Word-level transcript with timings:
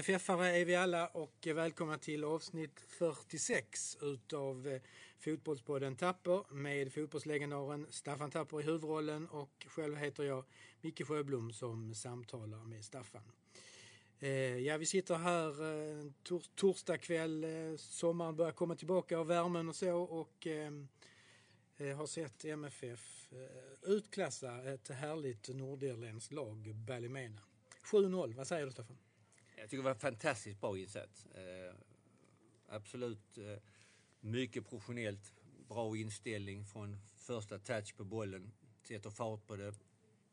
MFF-are 0.00 0.44
är 0.44 0.64
vi 0.64 0.74
alla 0.74 1.06
och 1.06 1.46
välkomna 1.54 1.98
till 1.98 2.24
avsnitt 2.24 2.84
46 2.88 3.96
utav 4.00 4.68
eh, 4.68 4.80
Fotbollspodden 5.18 5.96
Tapper 5.96 6.54
med 6.54 6.92
fotbollslegendaren 6.92 7.86
Staffan 7.90 8.30
Tapper 8.30 8.60
i 8.60 8.62
huvudrollen 8.62 9.28
och 9.28 9.66
själv 9.68 9.96
heter 9.96 10.24
jag 10.24 10.44
Micke 10.80 11.06
Sjöblom 11.06 11.52
som 11.52 11.94
samtalar 11.94 12.64
med 12.64 12.84
Staffan. 12.84 13.32
Eh, 14.18 14.58
ja, 14.58 14.76
vi 14.76 14.86
sitter 14.86 15.14
här 15.14 15.48
eh, 15.48 16.10
tor 16.22 16.42
torsdag 16.54 16.98
kväll, 16.98 17.46
sommaren 17.78 18.36
börjar 18.36 18.52
komma 18.52 18.74
tillbaka 18.74 19.20
och 19.20 19.30
värmen 19.30 19.68
och 19.68 19.76
så 19.76 19.96
och 19.96 20.46
har 21.96 22.06
sett 22.06 22.44
MFF 22.44 23.32
utklassa 23.82 24.72
ett 24.72 24.88
härligt 24.88 25.48
nordirländskt 25.48 26.32
lag, 26.32 26.74
Ballymena. 26.74 27.42
7-0, 27.84 28.34
vad 28.34 28.46
säger 28.46 28.66
du 28.66 28.72
Staffan? 28.72 28.98
Jag 29.60 29.70
tycker 29.70 29.82
det 29.82 29.88
var 29.88 29.94
fantastiskt 29.94 30.60
bra 30.60 30.78
insats. 30.78 31.26
Eh, 31.26 31.74
absolut 32.68 33.38
eh, 33.38 33.58
mycket 34.20 34.68
professionellt, 34.68 35.32
bra 35.68 35.96
inställning 35.96 36.64
från 36.64 36.96
första 37.16 37.58
touch 37.58 37.96
på 37.96 38.04
bollen. 38.04 38.52
Sätter 38.82 39.10
fart 39.10 39.46
på 39.46 39.56
det, 39.56 39.74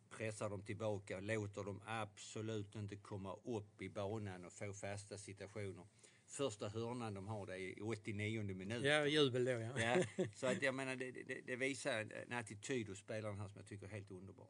pressar 0.10 0.50
dem 0.50 0.62
tillbaka, 0.62 1.20
låter 1.20 1.64
dem 1.64 1.82
absolut 1.86 2.76
inte 2.76 2.96
komma 2.96 3.34
upp 3.44 3.82
i 3.82 3.90
banan 3.90 4.46
och 4.46 4.54
få 4.54 4.74
fasta 4.74 5.18
situationer. 5.18 5.88
Första 6.26 6.70
hörnan 6.70 7.14
de 7.14 7.28
har 7.28 7.46
det 7.46 7.58
i 7.58 7.82
89 7.82 8.44
minut. 8.44 8.84
Ja, 8.86 9.06
jubel 9.06 9.46
då 9.46 9.52
ja. 9.52 9.80
ja. 9.80 10.26
Så 10.36 10.48
att 10.48 10.62
jag 10.62 10.76
menar, 10.76 10.96
det, 10.96 11.12
det, 11.12 11.42
det 11.46 11.56
visar 11.56 12.00
en 12.28 12.34
attityd 12.34 12.90
hos 12.90 13.00
spelarna 13.00 13.42
här 13.42 13.48
som 13.48 13.58
jag 13.58 13.68
tycker 13.68 13.86
är 13.86 13.92
helt 13.92 14.12
underbar. 14.12 14.48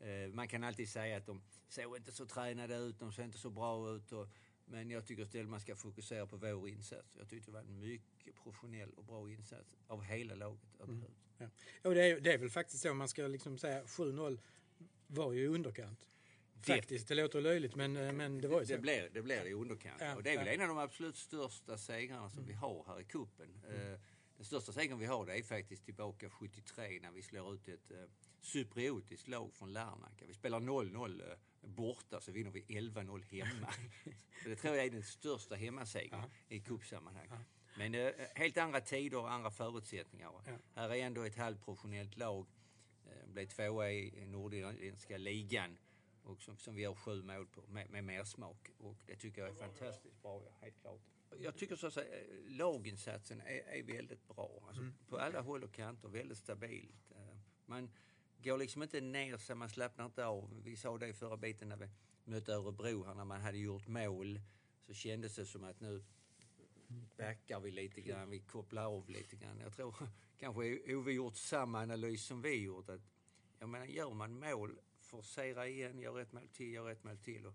Eh, 0.00 0.28
man 0.32 0.48
kan 0.48 0.64
alltid 0.64 0.88
säga 0.88 1.16
att 1.16 1.26
de 1.26 1.42
såg 1.68 1.96
inte 1.96 2.12
så 2.12 2.26
tränade 2.26 2.76
ut, 2.76 2.98
de 2.98 3.12
såg 3.12 3.24
inte 3.24 3.38
så 3.38 3.50
bra 3.50 3.90
ut. 3.90 4.12
Och, 4.12 4.28
men 4.64 4.90
jag 4.90 5.06
tycker 5.06 5.22
istället 5.22 5.48
man 5.48 5.60
ska 5.60 5.76
fokusera 5.76 6.26
på 6.26 6.36
vår 6.36 6.68
insats. 6.68 7.16
Jag 7.18 7.28
tyckte 7.28 7.50
det 7.50 7.54
var 7.54 7.60
en 7.60 7.80
mycket 7.80 8.34
professionell 8.42 8.90
och 8.90 9.04
bra 9.04 9.30
insats 9.30 9.76
av 9.86 10.02
hela 10.02 10.34
laget. 10.34 10.60
Mm. 10.82 11.04
Ja. 11.38 11.46
Och 11.82 11.94
det, 11.94 12.04
är, 12.04 12.20
det 12.20 12.32
är 12.32 12.38
väl 12.38 12.50
faktiskt 12.50 12.82
så, 12.82 12.94
man 12.94 13.08
ska 13.08 13.26
liksom 13.26 13.58
säga 13.58 13.84
7-0 13.84 14.38
var 15.06 15.32
ju 15.32 15.42
i 15.42 15.46
underkant. 15.46 16.06
Faktiskt, 16.62 17.08
det 17.08 17.14
låter 17.14 17.40
löjligt 17.40 17.74
men, 17.74 17.96
eh, 17.96 18.12
men 18.12 18.40
det 18.40 18.48
var 18.48 18.60
ju 18.60 18.66
så. 18.66 18.72
Det 18.72 18.78
blir 18.78 19.10
det, 19.12 19.22
blir 19.22 19.46
i 19.46 19.52
underkant. 19.52 20.00
Ja, 20.00 20.16
och 20.16 20.22
det 20.22 20.30
är 20.30 20.38
väl 20.38 20.46
ja. 20.46 20.52
en 20.52 20.60
av 20.60 20.68
de 20.68 20.78
absolut 20.78 21.16
största 21.16 21.78
segrarna 21.78 22.30
som 22.30 22.38
mm. 22.38 22.48
vi 22.48 22.54
har 22.54 22.84
här 22.86 23.00
i 23.00 23.04
kuppen. 23.04 23.62
Mm. 23.68 23.98
Eh, 24.38 24.40
den 24.40 24.44
största 24.44 24.72
segern 24.72 24.98
vi 24.98 25.06
har 25.06 25.26
det 25.26 25.38
är 25.38 25.42
faktiskt 25.42 25.84
tillbaka 25.84 26.30
73 26.30 27.00
när 27.02 27.10
vi 27.10 27.22
slår 27.22 27.54
ut 27.54 27.68
ett 27.68 27.92
cypriotiskt 28.40 29.28
lag 29.28 29.54
från 29.54 29.72
Larnaca. 29.72 30.24
Vi 30.26 30.34
spelar 30.34 30.60
0-0 30.60 31.30
eh, 31.30 31.36
borta 31.60 32.20
så 32.20 32.32
vinner 32.32 32.50
vi 32.50 32.62
11-0 32.62 33.44
hemma. 33.44 33.72
det 34.44 34.56
tror 34.56 34.76
jag 34.76 34.86
är 34.86 34.90
den 34.90 35.02
största 35.02 35.54
hemmasegern 35.54 36.20
ja. 36.20 36.56
i 36.56 36.60
cupsammanhang. 36.60 37.26
Ja. 37.30 37.38
Men 37.78 37.94
eh, 37.94 38.12
helt 38.34 38.56
andra 38.56 38.80
tider 38.80 39.18
och 39.18 39.32
andra 39.32 39.50
förutsättningar. 39.50 40.32
Ja. 40.46 40.52
Här 40.74 40.90
är 40.90 40.96
ändå 40.96 41.22
ett 41.22 41.36
halvprofessionellt 41.36 42.16
lag. 42.16 42.46
Eh, 43.06 43.28
blev 43.28 43.46
tvåa 43.46 43.90
i 43.90 44.26
nordirländska 44.26 45.16
ligan 45.16 45.78
och 46.22 46.42
som, 46.42 46.58
som 46.58 46.74
vi 46.74 46.84
har 46.84 46.94
sju 46.94 47.22
mål 47.22 47.46
på 47.46 47.62
med, 47.68 47.90
med 47.90 48.04
mer 48.04 48.24
smak. 48.24 48.70
Och 48.78 48.96
det 49.06 49.16
tycker 49.16 49.40
jag 49.42 49.50
är 49.50 49.54
fantastiskt 49.54 50.22
bra, 50.22 50.42
helt 50.60 50.80
klart. 50.80 51.00
Jag 51.40 51.56
tycker 51.56 51.76
så 51.76 51.86
att 51.86 51.94
säga, 51.94 52.20
eh, 52.20 52.26
laginsatsen 52.46 53.40
är, 53.40 53.78
är 53.78 53.82
väldigt 53.82 54.28
bra. 54.28 54.64
Alltså, 54.66 54.82
mm. 54.82 54.94
På 55.08 55.18
alla 55.18 55.40
håll 55.40 55.64
och 55.64 55.72
kanter, 55.72 56.08
väldigt 56.08 56.38
stabilt. 56.38 57.12
Man, 57.66 57.90
går 58.42 58.58
liksom 58.58 58.82
inte 58.82 59.00
ner 59.00 59.36
sig, 59.36 59.56
man 59.56 59.68
slappnar 59.68 60.06
inte 60.06 60.26
av. 60.26 60.62
Vi 60.64 60.76
sa 60.76 60.98
det 60.98 61.14
förra 61.14 61.36
biten 61.36 61.68
när 61.68 61.76
vi 61.76 61.88
mötte 62.24 62.52
Örebro 62.52 63.04
här, 63.04 63.14
när 63.14 63.24
man 63.24 63.40
hade 63.40 63.58
gjort 63.58 63.86
mål. 63.86 64.40
Så 64.86 64.94
kändes 64.94 65.34
det 65.34 65.46
som 65.46 65.64
att 65.64 65.80
nu 65.80 66.04
backar 67.16 67.60
vi 67.60 67.70
lite 67.70 68.00
grann, 68.00 68.30
vi 68.30 68.40
kopplar 68.40 68.84
av 68.84 69.10
lite 69.10 69.36
grann. 69.36 69.60
Jag 69.60 69.72
tror 69.72 69.94
kanske 70.38 70.94
Ove 70.94 71.12
gjort 71.12 71.36
samma 71.36 71.82
analys 71.82 72.24
som 72.24 72.42
vi 72.42 72.62
gjort. 72.62 72.88
Att, 72.88 73.00
jag 73.58 73.68
menar, 73.68 73.86
gör 73.86 74.14
man 74.14 74.38
mål, 74.38 74.78
forcera 75.00 75.68
igen, 75.68 75.98
gör 75.98 76.20
ett 76.20 76.32
mål 76.32 76.48
till, 76.48 76.72
gör 76.72 76.90
ett 76.90 77.04
mål 77.04 77.18
till. 77.18 77.46
Och 77.46 77.54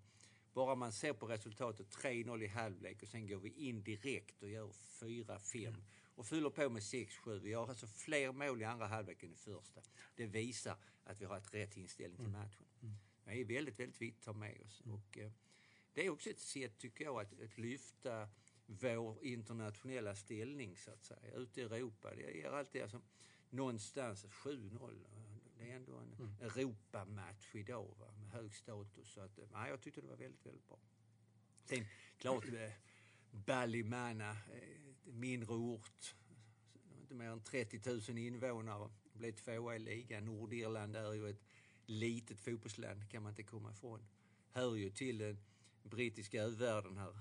bara 0.53 0.75
man 0.75 0.91
ser 0.91 1.13
på 1.13 1.27
resultatet 1.27 1.87
3-0 1.87 2.43
i 2.43 2.47
halvlek 2.47 3.01
och 3.01 3.07
sen 3.07 3.27
går 3.27 3.37
vi 3.37 3.49
in 3.49 3.83
direkt 3.83 4.43
och 4.43 4.49
gör 4.49 4.67
4-5 4.67 5.75
och 6.15 6.25
fyller 6.25 6.49
på 6.49 6.69
med 6.69 6.81
6-7. 6.81 7.39
Vi 7.39 7.53
har 7.53 7.67
alltså 7.67 7.87
fler 7.87 8.31
mål 8.31 8.61
i 8.61 8.65
andra 8.65 8.87
halvlek 8.87 9.23
än 9.23 9.33
i 9.33 9.35
första. 9.35 9.81
Det 10.15 10.25
visar 10.25 10.77
att 11.03 11.21
vi 11.21 11.25
har 11.25 11.37
ett 11.37 11.53
rätt 11.53 11.77
inställning 11.77 12.17
till 12.17 12.27
mm. 12.27 12.41
matchen. 12.41 12.65
Mm. 12.81 12.95
Det 13.25 13.31
är 13.31 13.45
väldigt, 13.45 13.79
väldigt 13.79 14.01
viktigt 14.01 14.19
att 14.19 14.25
ta 14.25 14.33
med 14.33 14.61
oss. 14.61 14.81
Mm. 14.85 14.97
Och, 14.97 15.17
eh, 15.17 15.31
det 15.93 16.05
är 16.05 16.09
också 16.09 16.29
ett 16.29 16.39
sätt, 16.39 16.77
tycker 16.77 17.05
jag, 17.05 17.21
att, 17.21 17.41
att 17.41 17.57
lyfta 17.57 18.29
vår 18.65 19.23
internationella 19.23 20.15
ställning 20.15 20.77
så 20.77 20.91
att 20.91 21.03
säga, 21.03 21.33
ute 21.35 21.61
i 21.61 21.63
Europa. 21.63 22.15
Det 22.15 22.37
ger 22.37 22.51
alltid 22.51 22.81
alltså, 22.81 23.01
någonstans 23.49 24.25
7-0. 24.25 25.05
Det 25.63 25.71
är 25.71 25.75
ändå 25.75 25.97
en 25.97 26.13
mm. 26.13 26.35
Europamatch 26.41 27.55
idag 27.55 27.95
va, 27.99 28.11
med 28.19 28.29
hög 28.29 28.55
status. 28.55 29.07
Så 29.13 29.21
att, 29.21 29.39
ja, 29.51 29.67
jag 29.67 29.81
tyckte 29.81 30.01
det 30.01 30.07
var 30.07 30.15
väldigt, 30.15 30.45
väldigt 30.45 30.67
bra. 30.67 30.79
Sen 31.65 31.85
klart 32.17 32.45
eh, 32.45 32.71
Ballymana, 33.31 34.29
eh, 34.31 34.93
mindre 35.03 35.53
ort. 35.53 36.15
Inte 37.01 37.13
mer 37.13 37.29
än 37.29 37.43
30 37.43 38.11
000 38.11 38.17
invånare. 38.17 38.89
Blev 39.13 39.31
tvåa 39.31 39.75
i 39.75 39.79
ligan. 39.79 40.25
Nordirland 40.25 40.95
är 40.95 41.13
ju 41.13 41.29
ett 41.29 41.43
litet 41.85 42.39
fotbollsland, 42.39 43.09
kan 43.09 43.23
man 43.23 43.29
inte 43.29 43.43
komma 43.43 43.71
ifrån. 43.71 44.07
Hör 44.51 44.75
ju 44.75 44.89
till 44.89 45.17
den 45.17 45.37
brittiska 45.83 46.41
övärlden 46.41 46.97
här. 46.97 47.13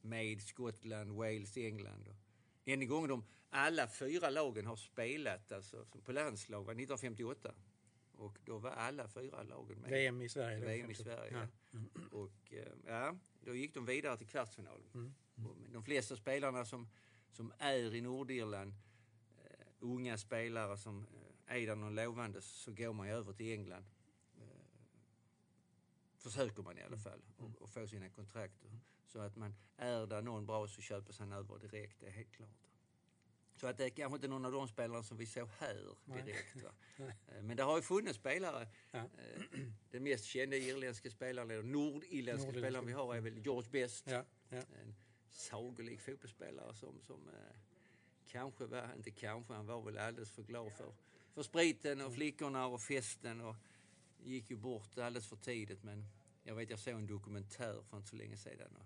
Med 0.00 0.42
Skottland, 0.42 1.12
Wales, 1.12 1.56
England. 1.56 2.14
En 2.64 2.88
gång 2.88 3.08
de 3.08 3.24
alla 3.50 3.88
fyra 3.88 4.30
lagen 4.30 4.66
har 4.66 4.76
spelat 4.76 5.52
alltså, 5.52 5.84
på 6.04 6.12
landslag 6.12 6.64
var 6.64 6.72
1958. 6.72 7.54
Och 8.12 8.38
då 8.44 8.58
var 8.58 8.70
alla 8.70 9.08
fyra 9.08 9.42
lagen 9.42 9.78
med. 9.78 9.90
VM 9.90 10.22
i 10.22 10.28
Sverige. 10.28 10.64
VM 10.64 10.90
i 10.90 10.94
Sverige, 10.94 11.32
ja. 11.32 11.46
ja. 11.70 11.80
Och 12.10 12.52
eh, 12.52 12.72
ja, 12.86 13.16
då 13.40 13.54
gick 13.54 13.74
de 13.74 13.86
vidare 13.86 14.16
till 14.16 14.26
kvartsfinalen. 14.26 14.90
Mm. 14.94 15.14
Mm. 15.36 15.72
De 15.72 15.84
flesta 15.84 16.16
spelarna 16.16 16.64
som, 16.64 16.88
som 17.30 17.52
är 17.58 17.94
i 17.94 18.00
Nordirland, 18.00 18.72
uh, 18.72 19.66
unga 19.78 20.18
spelare 20.18 20.76
som 20.78 21.00
uh, 21.00 21.06
är 21.46 21.66
där 21.66 21.76
någon 21.76 21.94
lovande, 21.94 22.40
så 22.40 22.72
går 22.72 22.92
man 22.92 23.06
ju 23.06 23.12
över 23.12 23.32
till 23.32 23.52
England. 23.52 23.84
Uh, 24.38 24.44
försöker 26.16 26.62
man 26.62 26.78
i 26.78 26.80
alla 26.80 26.86
mm. 26.86 27.00
fall 27.00 27.22
mm. 27.38 27.54
och, 27.54 27.62
och 27.62 27.70
få 27.70 27.86
sina 27.86 28.08
kontrakt. 28.08 28.64
Så 29.12 29.20
att 29.20 29.36
man 29.36 29.54
är 29.76 30.06
där 30.06 30.22
någon 30.22 30.46
bra 30.46 30.68
så 30.68 30.80
köper 30.80 31.14
han 31.18 31.32
över 31.32 31.58
direkt, 31.58 32.00
det 32.00 32.06
är 32.06 32.10
helt 32.10 32.32
klart. 32.32 32.70
Så 33.60 33.66
att 33.66 33.78
det 33.78 33.84
är 33.84 33.90
kanske 33.90 34.16
inte 34.16 34.28
någon 34.28 34.44
av 34.44 34.52
de 34.52 34.68
spelarna 34.68 35.02
som 35.02 35.16
vi 35.16 35.26
såg 35.26 35.48
här 35.58 35.94
direkt. 36.04 36.56
Eh, 37.28 37.42
men 37.42 37.56
det 37.56 37.62
har 37.62 37.76
ju 37.76 37.82
funnits 37.82 38.18
spelare. 38.18 38.68
Ja. 38.90 38.98
Eh, 38.98 39.60
den 39.90 40.02
mest 40.02 40.24
kända 40.24 40.56
irländska 40.56 41.10
spelaren, 41.10 41.50
eller 41.50 41.62
nordirländska 41.62 42.50
spelaren 42.50 42.86
vi 42.86 42.92
har 42.92 43.14
är 43.16 43.20
väl 43.20 43.38
George 43.38 43.70
Best. 43.70 44.06
Ja. 44.10 44.24
Ja. 44.48 44.56
En 44.56 44.94
sagolik 45.30 46.00
fotbollsspelare 46.00 46.74
som, 46.74 47.00
som 47.00 47.28
eh, 47.28 47.56
kanske 48.26 48.66
var, 48.66 48.94
inte 48.96 49.10
kanske, 49.10 49.54
han 49.54 49.66
var 49.66 49.82
väl 49.82 49.98
alldeles 49.98 50.30
för 50.30 50.42
glad 50.42 50.72
för, 50.72 50.94
för 51.34 51.42
spriten 51.42 52.00
och 52.00 52.14
flickorna 52.14 52.66
och 52.66 52.80
festen 52.80 53.40
och 53.40 53.56
gick 54.22 54.50
ju 54.50 54.56
bort 54.56 54.98
alldeles 54.98 55.26
för 55.26 55.36
tidigt. 55.36 55.82
Men 55.82 56.06
jag 56.42 56.54
vet, 56.54 56.70
jag 56.70 56.78
såg 56.78 56.94
en 56.94 57.06
dokumentär 57.06 57.82
för 57.82 57.96
inte 57.96 58.08
så 58.08 58.16
länge 58.16 58.36
sedan. 58.36 58.78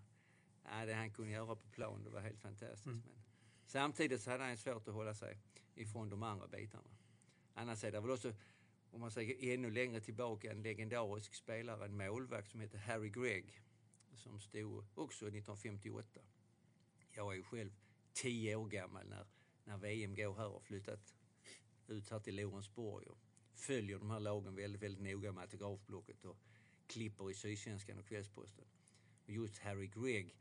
Ja, 0.64 0.86
det 0.86 0.94
han 0.94 1.10
kunde 1.10 1.30
göra 1.30 1.56
på 1.56 1.68
plan, 1.70 2.04
det 2.04 2.10
var 2.10 2.20
helt 2.20 2.40
fantastiskt. 2.40 2.86
Mm. 2.86 3.02
Men, 3.04 3.24
Samtidigt 3.66 4.22
så 4.22 4.30
hade 4.30 4.44
han 4.44 4.56
svårt 4.56 4.88
att 4.88 4.94
hålla 4.94 5.14
sig 5.14 5.38
ifrån 5.74 6.10
de 6.10 6.22
andra 6.22 6.48
bitarna. 6.48 6.90
Annars 7.54 7.84
är 7.84 7.92
det 7.92 8.00
väl 8.00 8.10
också, 8.10 8.34
om 8.90 9.00
man 9.00 9.10
säger 9.10 9.54
ännu 9.54 9.70
längre 9.70 10.00
tillbaka, 10.00 10.50
en 10.50 10.62
legendarisk 10.62 11.34
spelare, 11.34 11.84
en 11.84 11.96
målvakt 11.96 12.50
som 12.50 12.60
heter 12.60 12.78
Harry 12.78 13.08
Gregg. 13.08 13.60
Som 14.14 14.40
stod 14.40 14.84
också 14.94 15.26
1958. 15.26 16.20
Jag 17.12 17.32
är 17.32 17.36
ju 17.36 17.42
själv 17.42 17.70
tio 18.12 18.56
år 18.56 18.68
gammal 18.68 19.08
när, 19.08 19.26
när 19.64 19.78
VM 19.78 20.14
går 20.14 20.34
här 20.34 20.48
och 20.48 20.62
flyttat 20.62 21.14
ut 21.88 22.10
här 22.10 22.18
till 22.18 22.36
Lorensborg 22.36 23.06
och 23.06 23.18
följer 23.54 23.98
de 23.98 24.10
här 24.10 24.20
lagen 24.20 24.54
väldigt, 24.54 24.82
väldigt 24.82 25.02
noga 25.02 25.32
med 25.32 25.42
autografblocket 25.42 26.24
och 26.24 26.36
klipper 26.86 27.30
i 27.30 27.34
Sydsvenskan 27.34 27.98
och 27.98 28.06
Kvällsposten. 28.06 28.64
Och 29.24 29.30
just 29.30 29.58
Harry 29.58 29.86
Gregg 29.86 30.34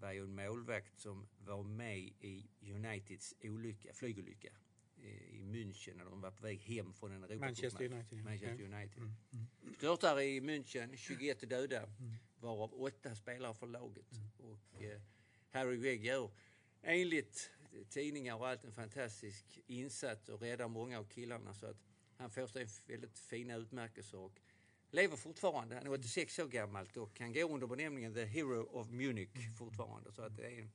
var 0.00 0.12
ju 0.12 0.24
en 0.24 0.34
målvakt 0.34 1.00
som 1.00 1.28
var 1.38 1.62
med 1.62 1.98
i 1.98 2.50
Uniteds 2.60 3.34
olycka, 3.42 3.94
flygolycka 3.94 4.52
i 5.30 5.42
München 5.42 5.96
när 5.96 6.04
de 6.04 6.20
var 6.20 6.30
på 6.30 6.42
väg 6.42 6.60
hem 6.60 6.92
från 6.92 7.12
en 7.12 7.24
Europacup 7.24 7.40
Manchester 7.40 7.84
United. 7.84 8.24
Manchester 8.24 8.64
United. 8.64 8.98
Mm. 8.98 9.14
Mm. 9.32 9.74
Störtar 9.76 10.20
i 10.20 10.40
München, 10.40 10.96
21 10.96 11.50
döda, 11.50 11.82
mm. 11.82 12.14
varav 12.40 12.82
åtta 12.82 13.14
spelare 13.14 13.54
för 13.54 13.66
laget. 13.66 14.12
Mm. 14.12 14.30
Och 14.38 14.82
eh, 14.82 15.00
Harry 15.50 15.76
Gregg 15.76 16.04
gör 16.04 16.30
enligt 16.82 17.50
tidningar 17.88 18.36
och 18.36 18.48
allt 18.48 18.64
en 18.64 18.72
fantastisk 18.72 19.58
insats 19.66 20.28
och 20.28 20.40
räddar 20.40 20.68
många 20.68 20.98
av 20.98 21.04
killarna 21.04 21.54
så 21.54 21.66
att 21.66 21.76
han 22.16 22.30
får 22.30 22.46
sig 22.46 22.66
väldigt 22.86 23.18
fina 23.18 23.56
utmärkelser 23.56 24.18
och 24.18 24.40
lever 24.90 25.16
fortfarande. 25.16 25.74
Han 25.74 25.86
är 25.86 25.92
86 25.92 26.38
år 26.38 26.48
gammalt 26.48 26.96
och 26.96 27.20
han 27.20 27.32
går 27.32 27.52
under 27.52 27.66
benämningen 27.66 28.14
The 28.14 28.24
Hero 28.24 28.62
of 28.62 28.90
Munich 28.90 29.56
fortfarande. 29.58 30.12
Så 30.12 30.22
att 30.22 30.36
det 30.36 30.46
är 30.46 30.60
en 30.60 30.70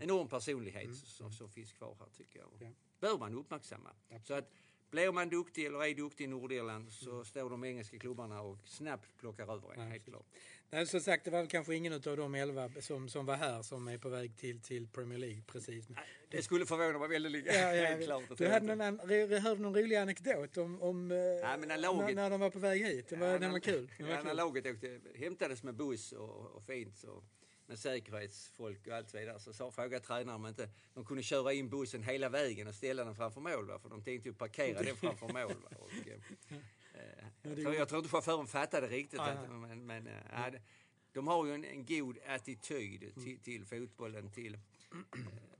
enorm 0.00 0.28
personlighet 0.28 0.84
mm. 0.84 0.96
som, 0.96 1.32
som 1.32 1.48
finns 1.48 1.72
kvar 1.72 1.96
här 2.00 2.08
tycker 2.16 2.38
jag. 2.38 2.48
Ja. 2.58 2.68
Bör 3.00 3.18
man 3.18 3.34
uppmärksamma. 3.34 3.90
Så 4.24 4.34
att 4.34 4.50
blir 4.90 5.12
man 5.12 5.28
duktig 5.28 5.66
eller 5.66 5.84
är 5.84 5.94
duktig 5.94 6.24
i 6.24 6.26
Nordirland 6.26 6.92
så 6.92 7.24
står 7.24 7.50
de 7.50 7.64
engelska 7.64 7.98
klubbarna 7.98 8.40
och 8.40 8.58
snabbt 8.64 9.16
plockar 9.18 9.42
över 9.42 9.72
en, 9.74 9.90
helt 9.90 10.04
klart. 10.04 10.26
Nej, 10.70 10.86
som 10.86 11.00
sagt, 11.00 11.24
det 11.24 11.30
var 11.30 11.46
kanske 11.46 11.74
ingen 11.74 11.92
av 11.92 12.00
de 12.00 12.34
elva 12.34 12.70
som, 12.80 13.08
som 13.08 13.26
var 13.26 13.36
här 13.36 13.62
som 13.62 13.88
är 13.88 13.98
på 13.98 14.08
väg 14.08 14.36
till, 14.36 14.60
till 14.60 14.88
Premier 14.88 15.18
League 15.18 15.42
precis. 15.46 15.88
Det 16.30 16.42
skulle 16.42 16.66
förvåna 16.66 16.98
mig 16.98 17.08
väldigt 17.08 17.46
ja, 17.46 17.52
ja, 17.52 17.86
helt 17.88 18.04
klart. 18.04 18.38
Du 18.38 18.48
hade 18.48 18.74
någon, 18.74 18.98
hörde 19.42 19.62
någon 19.62 19.76
rolig 19.76 19.96
anekdot 19.96 20.56
om, 20.56 20.82
om 20.82 21.10
ja, 21.42 21.56
när, 21.56 21.78
laget, 21.78 22.16
när, 22.16 22.30
de 22.30 22.40
var 22.40 22.50
på 22.50 22.58
väg 22.58 22.86
hit. 22.86 23.08
Det 23.08 23.16
var, 23.16 23.26
ja, 23.26 23.38
den 23.38 23.52
var 23.52 23.58
kul. 23.58 23.90
Den 23.98 24.06
var 24.06 24.14
ja, 24.14 24.20
kul. 24.20 24.26
när 24.26 24.34
laget 24.34 24.66
åkte, 24.66 25.00
hämtades 25.14 25.62
med 25.62 25.74
buss 25.74 26.12
och, 26.12 26.56
och 26.56 26.62
fint 26.62 26.96
så 26.96 27.22
med 27.70 27.78
säkerhetsfolk 27.78 28.86
och 28.86 28.92
allt 28.92 29.14
vidare 29.14 29.40
så 29.40 29.52
sa, 29.52 29.70
frågade 29.70 30.04
tränaren 30.04 30.40
om 30.40 30.46
inte 30.46 30.68
de 30.94 31.04
kunde 31.04 31.22
köra 31.22 31.52
in 31.52 31.68
bussen 31.68 32.02
hela 32.02 32.28
vägen 32.28 32.68
och 32.68 32.74
ställa 32.74 33.04
den 33.04 33.14
framför 33.14 33.40
mål. 33.40 33.66
Va? 33.66 33.78
För 33.78 33.88
de 33.88 34.02
tänkte 34.02 34.28
ju 34.28 34.34
parkera 34.34 34.82
den 34.82 34.96
framför 34.96 35.26
mål. 35.26 35.54
Va? 35.62 35.76
Och, 35.78 36.08
eh, 36.08 36.18
eh, 37.42 37.74
jag 37.74 37.88
tror 37.88 37.98
inte 37.98 38.10
chauffören 38.10 38.46
fattade 38.46 38.86
riktigt. 38.86 39.20
Ah, 39.20 39.34
ja. 39.34 39.52
Men, 39.52 39.86
men 39.86 40.06
äh, 40.06 40.60
de 41.12 41.28
har 41.28 41.46
ju 41.46 41.54
en, 41.54 41.64
en 41.64 41.86
god 41.86 42.18
attityd 42.26 43.14
till, 43.14 43.38
till 43.40 43.66
fotbollen, 43.66 44.30
till 44.30 44.54
eh, 44.54 44.60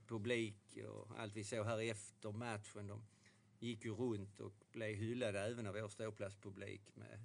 publik 0.07 0.77
och 0.87 1.19
allt 1.19 1.35
vi 1.35 1.43
såg 1.43 1.65
här 1.65 1.91
efter 1.91 2.31
matchen. 2.31 2.87
De 2.87 3.05
gick 3.59 3.85
ju 3.85 3.91
runt 3.91 4.39
och 4.39 4.53
blev 4.71 4.95
hyllade 4.95 5.39
även 5.39 5.67
av 5.67 5.73
vår 5.73 5.87
ståplatspublik 5.87 6.81
med 6.95 7.19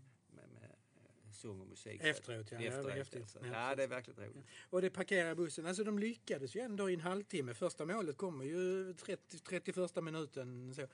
sång 1.37 1.61
och 1.61 1.67
musik. 1.67 2.01
Efteråt, 2.05 2.53
ja. 2.53 2.61
Efteråt, 2.61 2.87
det 2.87 2.93
häftigt. 2.93 3.23
Alltså. 3.23 3.47
Ja, 3.47 3.75
det 3.75 3.83
är 3.83 3.89
verkligen 3.89 4.21
roligt. 4.21 4.47
Och 4.71 4.83
det 4.83 4.91
parkerar 4.91 5.35
bussen. 5.35 5.67
Alltså 5.67 5.85
de 5.85 5.99
lyckades 5.99 6.57
ju 6.57 6.61
ändå 6.61 6.91
i 6.91 6.95
en 6.95 7.01
halvtimme. 7.01 7.55
Första 7.55 7.87
målet 7.87 8.17
kommer 8.17 8.45
ju 8.45 8.95
30, 8.95 9.39
31 9.39 10.05
minuten. 10.05 10.75
Så. 10.75 10.87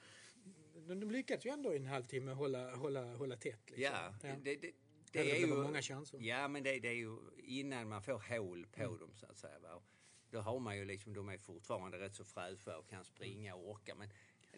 De 0.87 1.11
lyckades 1.11 1.47
ju 1.47 1.51
ändå 1.51 1.73
i 1.73 1.77
en 1.77 1.87
halvtimme 1.87 2.33
hålla, 2.33 2.75
hålla, 2.75 3.15
hålla 3.15 3.37
tätt. 3.37 3.71
Liksom. 3.71 3.83
Ja, 3.83 4.15
ja. 4.23 4.35
Det, 4.43 4.57
det, 4.57 4.73
det, 5.13 5.31
är 5.31 5.41
ju... 5.41 5.47
många 5.47 5.83
chanser. 5.83 6.19
Ja, 6.21 6.49
men 6.49 6.63
det, 6.63 6.79
det, 6.79 6.89
är 6.89 6.93
ju 6.93 7.17
innan 7.37 7.89
man 7.89 8.03
får 8.03 8.37
hål 8.37 8.67
på 8.67 8.83
mm. 8.83 8.99
dem 8.99 9.11
så 9.17 9.27
att 9.27 9.39
säga. 9.39 9.59
Va? 9.59 9.83
Då 10.31 10.41
har 10.41 10.59
man 10.59 10.77
ju 10.77 10.85
liksom, 10.85 11.15
de 11.15 11.29
är 11.29 11.39
fortfarande 11.39 11.99
rätt 11.99 12.15
så 12.15 12.25
fräscha 12.25 12.79
och 12.79 12.89
kan 12.89 13.05
springa 13.05 13.55
och 13.55 13.71
orka. 13.71 13.95
Men 13.95 14.09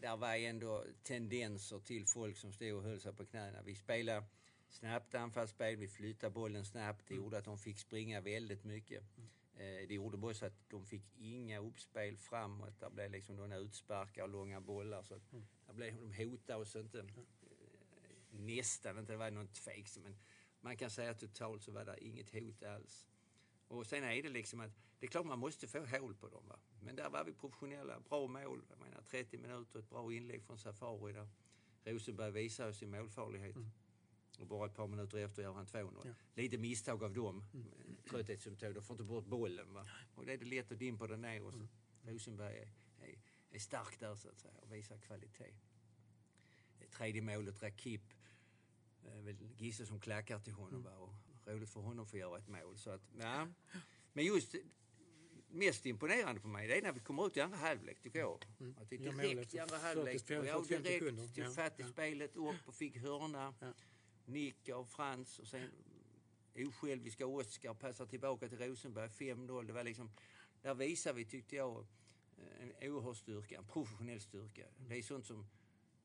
där 0.00 0.16
var 0.16 0.34
ändå 0.34 0.84
tendenser 1.02 1.78
till 1.78 2.06
folk 2.06 2.36
som 2.36 2.52
stod 2.52 2.74
och 2.74 2.82
höll 2.82 3.00
sig 3.00 3.12
på 3.12 3.24
knäna. 3.24 3.62
Vi 3.62 3.74
spelade 3.74 4.26
snabbt 4.74 5.14
anfallsspel, 5.14 5.76
vi 5.76 5.88
flyttade 5.88 6.30
bollen 6.30 6.64
snabbt. 6.64 7.08
Det 7.08 7.14
mm. 7.14 7.24
gjorde 7.24 7.38
att 7.38 7.44
de 7.44 7.58
fick 7.58 7.78
springa 7.78 8.20
väldigt 8.20 8.64
mycket. 8.64 9.02
Mm. 9.16 9.28
Det 9.88 9.94
gjorde 9.94 10.26
också 10.26 10.46
att 10.46 10.70
de 10.70 10.84
fick 10.84 11.16
inga 11.16 11.58
uppspel 11.58 12.16
framåt. 12.16 12.80
Det 12.80 12.90
blev 12.90 13.10
liksom 13.10 13.36
några 13.36 13.56
utsparkar 13.56 14.22
och 14.22 14.28
långa 14.28 14.60
bollar. 14.60 15.02
Så 15.02 15.14
mm. 15.14 15.46
blev, 15.72 15.96
de 16.00 16.24
hotade 16.24 16.58
oss 16.58 16.76
inte. 16.76 17.00
Mm. 17.00 17.26
Nästan 18.30 18.98
inte, 18.98 19.12
det 19.12 19.16
var 19.16 19.30
någon 19.30 19.48
tveksam. 19.48 20.02
Men 20.02 20.16
man 20.60 20.76
kan 20.76 20.90
säga 20.90 21.10
att 21.10 21.20
totalt 21.20 21.62
så 21.62 21.72
var 21.72 21.84
det 21.84 22.04
inget 22.04 22.30
hot 22.30 22.62
alls. 22.62 23.06
Och 23.68 23.86
sen 23.86 24.04
är 24.04 24.22
det 24.22 24.28
liksom 24.28 24.60
att 24.60 24.70
det 24.98 25.06
är 25.06 25.10
klart 25.10 25.26
man 25.26 25.38
måste 25.38 25.68
få 25.68 25.78
hål 25.86 26.14
på 26.14 26.28
dem. 26.28 26.48
Va? 26.48 26.58
Men 26.80 26.96
där 26.96 27.10
var 27.10 27.24
vi 27.24 27.32
professionella. 27.32 28.00
Bra 28.00 28.26
mål. 28.26 28.62
Jag 28.68 28.78
menar 28.78 29.02
30 29.02 29.38
minuter, 29.38 29.78
ett 29.78 29.90
bra 29.90 30.12
inlägg 30.12 30.44
från 30.44 30.58
Safari 30.58 31.12
där. 31.12 31.28
Rosenberg 31.84 32.30
visar 32.30 32.72
sin 32.72 32.90
målfarlighet. 32.90 33.56
Mm. 33.56 33.70
Och 34.38 34.46
bara 34.46 34.66
ett 34.66 34.74
par 34.74 34.86
minuter 34.86 35.18
efter 35.18 35.42
gör 35.42 35.52
han 35.52 35.66
2-0. 35.66 36.02
Ja. 36.04 36.10
Lite 36.34 36.58
misstag 36.58 37.04
av 37.04 37.14
dem. 37.14 37.44
Mm. 37.54 37.66
Trötthetssymptom. 38.10 38.74
De 38.74 38.82
får 38.82 38.94
inte 38.94 39.04
bort 39.04 39.26
bollen. 39.26 39.74
Va? 39.74 39.86
Och 40.14 40.26
det 40.26 40.32
är 40.32 40.38
det 40.38 40.44
lätt 40.44 40.72
att 40.72 40.78
dimpa 40.78 41.06
den 41.06 41.22
ner. 41.22 41.42
Och 41.42 41.52
så. 41.52 41.58
Mm. 41.58 41.68
Rosenberg 42.02 42.56
är, 42.56 42.68
är, 43.06 43.18
är, 43.50 43.58
stark 43.58 44.00
där 44.00 44.14
så 44.14 44.28
att 44.28 44.38
säga 44.38 44.54
och 44.62 44.72
visar 44.72 44.98
kvalitet. 44.98 45.54
Tredje 46.90 47.22
målet, 47.22 47.62
Rakip. 47.62 48.02
Väl 49.22 49.36
Gisse 49.56 49.86
som 49.86 50.00
klackar 50.00 50.38
till 50.38 50.52
honom. 50.52 50.80
Mm. 50.80 50.82
Va? 50.82 50.96
Och 50.96 51.14
roligt 51.46 51.70
för 51.70 51.80
honom 51.80 52.04
att 52.04 52.10
få 52.10 52.16
göra 52.16 52.38
ett 52.38 52.48
mål. 52.48 52.78
Så 52.78 52.90
att, 52.90 53.02
ja. 53.18 53.48
Men 54.12 54.24
just 54.24 54.54
mest 55.54 55.86
imponerande 55.86 56.40
för 56.40 56.48
mig 56.48 56.68
det 56.68 56.78
är 56.78 56.82
när 56.82 56.92
vi 56.92 57.00
kommer 57.00 57.26
ut 57.26 57.36
i 57.36 57.40
andra 57.40 57.58
halvlek 57.58 58.02
tycker 58.02 58.18
jag. 58.18 58.44
Mm. 58.60 58.74
Att 58.78 58.92
vi 58.92 58.96
direkt 58.96 59.54
i 59.54 59.58
andra 59.58 59.78
halvlek. 59.78 60.22
Och 60.22 60.46
jag 60.46 60.66
direkt 60.68 61.34
till 61.34 61.44
fatt 61.44 61.80
i 61.80 61.84
spelet 61.84 62.36
upp 62.36 62.56
och 62.66 62.74
fick 62.74 62.96
hörna. 62.96 63.54
Ja. 63.60 63.72
Nick 64.24 64.68
av 64.68 64.84
Frans 64.84 65.38
och 65.38 65.48
sen 65.48 65.70
osjälviska 66.54 67.26
Oskar 67.26 67.74
passar 67.74 68.06
tillbaka 68.06 68.48
till 68.48 68.58
Rosenberg 68.58 69.08
5-0. 69.08 69.66
Det 69.66 69.72
var 69.72 69.84
liksom, 69.84 70.10
där 70.62 70.74
visar 70.74 71.12
vi, 71.12 71.24
tyckte 71.24 71.56
jag, 71.56 71.86
en 72.60 72.90
oerhörd 72.90 73.16
styrka, 73.16 73.58
en 73.58 73.66
professionell 73.66 74.20
styrka. 74.20 74.66
Det 74.88 74.96
är 74.96 75.02
sånt 75.02 75.26
som 75.26 75.46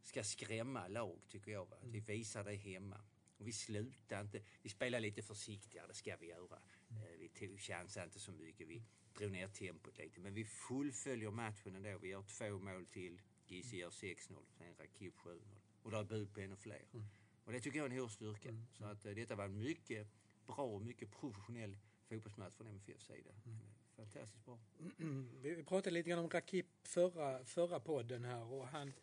ska 0.04 0.24
skrämma 0.24 0.88
lag, 0.88 1.20
tycker 1.28 1.52
jag. 1.52 1.74
Att 1.74 1.90
vi 1.90 2.00
visar 2.00 2.44
det 2.44 2.56
hemma. 2.56 3.02
Och 3.38 3.48
vi 3.48 3.52
slutar 3.52 4.22
inte. 4.22 4.42
Vi 4.62 4.70
spelar 4.70 5.00
lite 5.00 5.22
försiktigare, 5.22 5.88
det 5.88 5.94
ska 5.94 6.16
vi 6.18 6.28
göra. 6.28 6.62
Eh, 6.90 7.20
vi 7.20 7.30
tog 7.30 7.60
chansen 7.60 8.04
inte 8.04 8.20
så 8.20 8.32
mycket. 8.32 8.68
Vi 8.68 8.84
drog 9.18 9.32
ner 9.32 9.48
tempot 9.48 9.98
lite. 9.98 10.20
Men 10.20 10.34
vi 10.34 10.46
fullföljer 10.46 11.32
matchen 11.32 11.76
ändå. 11.76 11.98
Vi 11.98 12.08
gör 12.08 12.24
två 12.24 12.60
mål 12.60 12.86
till. 12.86 13.22
Gizzi 13.48 13.78
gör 13.78 13.90
6-0. 13.90 14.46
Sen 14.58 14.76
Rakip 14.80 15.16
7-0. 15.18 15.40
Och 15.84 15.92
det 15.92 15.98
är 15.98 16.04
bud 16.04 16.34
på 16.34 16.40
ännu 16.40 16.56
fler. 16.56 16.86
Mm. 16.94 17.06
Och 17.50 17.54
det 17.54 17.62
tycker 17.62 17.78
jag 17.78 17.86
är 17.86 17.90
en 17.90 17.96
oerhörd 17.96 18.12
styrka. 18.12 18.50
Mm. 18.50 18.66
Så 18.78 18.86
att 18.86 19.06
uh, 19.06 19.16
detta 19.16 19.36
var 19.36 19.46
en 19.46 19.58
mycket 19.58 20.08
bra 20.48 20.64
och 20.66 20.82
mycket 20.82 21.12
professionell 21.12 21.78
fotbollsmatch 22.10 22.54
från 22.54 22.68
MFFs 22.68 23.06
sida. 23.06 23.32
Mm. 23.46 23.58
Fantastiskt 23.96 24.46
bra. 24.46 24.60
Vi 25.42 25.64
pratade 25.64 25.92
lite 25.92 26.10
grann 26.10 26.20
om 26.20 26.30
Rakip 26.30 26.68
förra, 26.84 27.46
förra 27.46 27.80
podden 27.80 28.26
här 28.26 28.44
och 28.44 28.68
han 28.68 28.94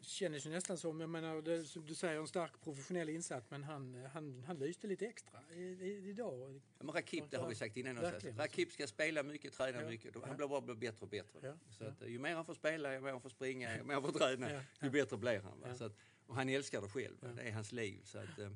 kändes 0.00 0.46
ju 0.46 0.50
nästan 0.50 0.78
som, 0.78 1.00
jag 1.00 1.10
menar, 1.10 1.42
det, 1.42 1.86
du 1.86 1.94
säger 1.94 2.20
en 2.20 2.28
stark 2.28 2.60
professionell 2.60 3.08
insats, 3.08 3.50
men 3.50 3.64
han, 3.64 4.06
han, 4.12 4.44
han 4.46 4.58
lyste 4.58 4.86
lite 4.86 5.06
extra 5.06 5.40
i, 5.54 5.60
i, 5.60 6.08
idag. 6.08 6.60
Ja, 6.78 6.84
men 6.84 6.94
Rakip, 6.94 7.30
det 7.30 7.36
har 7.36 7.48
vi 7.48 7.54
sagt 7.54 7.76
innan 7.76 7.98
också. 7.98 8.28
Rakip 8.28 8.72
ska 8.72 8.86
spela 8.86 9.22
mycket, 9.22 9.52
träna 9.52 9.82
ja. 9.82 9.88
mycket. 9.88 10.14
Han 10.14 10.24
ja. 10.28 10.34
blir 10.34 10.48
bara 10.48 10.60
blir 10.60 10.74
bättre 10.74 11.00
och 11.00 11.08
bättre. 11.08 11.38
Ja. 11.42 11.54
Så 11.70 11.84
att, 11.84 12.08
ju 12.08 12.18
mer 12.18 12.34
han 12.34 12.44
får 12.44 12.54
spela, 12.54 12.94
ju 12.94 13.00
mer 13.00 13.10
han 13.10 13.20
får 13.20 13.30
springa, 13.30 13.76
ju 13.76 13.82
mer 13.82 13.94
han 13.94 14.02
får 14.02 14.12
träna, 14.12 14.64
ju 14.82 14.90
bättre 14.90 15.16
blir 15.16 15.40
han. 15.40 15.76
Så 15.76 15.84
att, 15.84 15.96
och 16.26 16.34
han 16.34 16.48
älskar 16.48 16.82
det 16.82 16.88
själv. 16.88 17.16
Ja. 17.20 17.28
Det 17.28 17.42
är 17.42 17.52
hans 17.52 17.72
liv. 17.72 18.00
Så 18.04 18.18
att, 18.18 18.38
eh, 18.38 18.50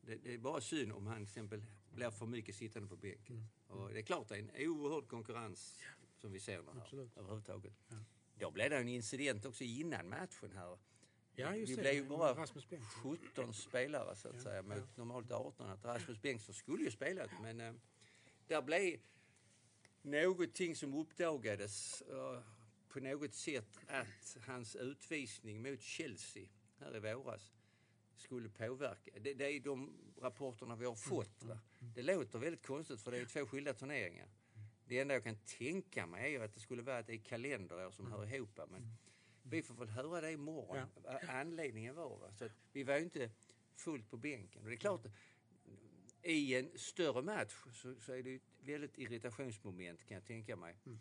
det, 0.00 0.14
det, 0.14 0.34
är 0.34 0.38
bara 0.38 0.60
synd 0.60 0.92
om 0.92 1.06
han 1.06 1.16
till 1.16 1.22
exempel 1.22 1.62
blir 1.94 2.10
för 2.10 2.26
mycket 2.26 2.54
sittande 2.54 2.88
på 2.88 2.96
bänken. 2.96 3.36
Mm. 3.36 3.48
Och 3.66 3.92
det 3.92 3.98
är 3.98 4.02
klart 4.02 4.28
det 4.28 4.34
är 4.34 4.38
en 4.38 4.68
oerhörd 4.68 5.08
konkurrens 5.08 5.80
som 6.16 6.32
vi 6.32 6.40
ser 6.40 6.62
nu 6.62 6.80
här 6.80 7.08
överhuvudtaget. 7.16 7.74
Ja. 7.88 7.96
Då 8.38 8.50
blev 8.50 8.70
det 8.70 8.76
en 8.76 8.88
incident 8.88 9.44
också 9.44 9.64
innan 9.64 10.08
matchen 10.08 10.52
här. 10.54 10.78
Ja, 11.34 11.56
just 11.56 11.72
vi 11.72 11.76
det. 11.76 11.82
blev 11.82 11.94
ju 11.94 12.04
bara 12.04 12.46
17 13.02 13.54
spelare 13.54 14.16
så 14.16 14.28
att 14.28 14.34
ja. 14.34 14.42
säga 14.42 14.62
mot 14.62 14.76
ja. 14.78 14.84
normalt 14.96 15.32
18. 15.32 15.70
Att 15.70 15.84
Rasmus 15.84 16.22
Bengtsson 16.22 16.54
skulle 16.54 16.84
ju 16.84 16.90
spelat 16.90 17.30
men 17.42 17.60
äh, 17.60 17.72
där 18.46 18.62
blev 18.62 19.00
någonting 20.02 20.76
som 20.76 20.94
uppdagades 20.94 22.02
äh, 22.02 22.42
på 22.88 23.00
något 23.00 23.34
sätt 23.34 23.78
att 23.86 24.36
hans 24.46 24.76
utvisning 24.76 25.62
mot 25.62 25.80
Chelsea 25.80 26.46
här 26.82 26.96
i 26.96 27.14
våras 27.14 27.52
skulle 28.16 28.48
påverka. 28.48 29.10
Det, 29.20 29.34
det 29.34 29.44
är 29.44 29.60
de 29.60 29.92
rapporterna 30.20 30.76
vi 30.76 30.86
har 30.86 30.94
fått. 30.94 31.44
Va? 31.44 31.58
Det 31.94 32.02
låter 32.02 32.38
väldigt 32.38 32.66
konstigt 32.66 33.00
för 33.00 33.10
det 33.10 33.18
är 33.18 33.24
två 33.24 33.46
skilda 33.46 33.74
turneringar. 33.74 34.28
Det 34.84 34.98
enda 34.98 35.14
jag 35.14 35.24
kan 35.24 35.36
tänka 35.36 36.06
mig 36.06 36.34
är 36.34 36.40
att 36.40 36.54
det 36.54 36.60
skulle 36.60 36.82
vara 36.82 36.98
att 36.98 37.06
det 37.06 37.14
är 37.14 37.18
kalenderår 37.18 37.90
som 37.90 38.12
hör 38.12 38.34
ihop. 38.34 38.60
Men 38.68 38.96
vi 39.42 39.62
får 39.62 39.74
väl 39.74 39.88
höra 39.88 40.20
det 40.20 40.32
imorgon, 40.32 40.76
ja. 40.76 40.86
vad 41.02 41.28
anledningen 41.28 41.94
var. 41.94 42.18
Va? 42.18 42.32
Så 42.38 42.48
vi 42.72 42.82
var 42.82 42.96
ju 42.96 43.02
inte 43.02 43.30
fullt 43.74 44.10
på 44.10 44.16
bänken. 44.16 44.62
Och 44.62 44.68
det 44.68 44.74
är 44.74 44.78
klart, 44.78 45.06
i 46.22 46.54
en 46.54 46.70
större 46.74 47.22
match 47.22 47.54
så, 47.72 47.94
så 48.00 48.12
är 48.12 48.22
det 48.22 48.34
ett 48.34 48.42
väldigt 48.60 48.98
irritationsmoment 48.98 50.04
kan 50.04 50.14
jag 50.14 50.24
tänka 50.24 50.56
mig. 50.56 50.76
Mm. 50.86 50.98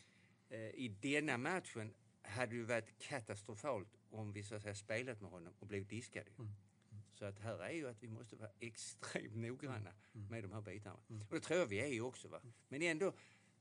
Eh, 0.50 0.60
I 0.60 0.88
denna 1.02 1.38
matchen 1.38 1.94
hade 2.22 2.56
det 2.56 2.64
varit 2.64 2.98
katastrofalt 3.00 4.01
om 4.12 4.32
vi 4.32 4.44
så 4.44 4.56
att 4.56 4.62
säga 4.62 4.76
spelat 4.76 5.22
med 5.22 5.32
honom 5.32 5.54
och 5.60 5.68
blivit 5.68 5.90
diskade. 5.90 6.30
Mm. 6.30 6.52
Mm. 6.92 7.04
Så 7.14 7.26
att 7.26 7.40
här 7.40 7.60
är 7.60 7.72
ju 7.72 7.88
att 7.88 8.04
vi 8.04 8.08
måste 8.08 8.36
vara 8.36 8.50
extremt 8.60 9.36
noggranna 9.36 9.94
mm. 10.14 10.28
med 10.28 10.44
de 10.44 10.52
här 10.52 10.62
bitarna. 10.62 11.00
Mm. 11.10 11.22
Och 11.30 11.36
det 11.36 11.42
tror 11.42 11.60
jag 11.60 11.66
vi 11.66 11.98
är 11.98 12.02
också. 12.02 12.28
Va? 12.28 12.42
Men 12.68 12.82
ändå 12.82 13.14